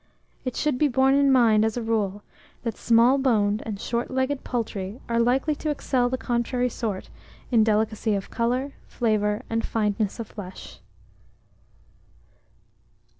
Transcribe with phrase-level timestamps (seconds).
[0.43, 2.23] It should be borne in mind as a rule,
[2.63, 7.11] that small boned and short legged poultry are likely to excel the contrary sort
[7.51, 10.79] in delicacy of colour, flavour, and fineness of flesh.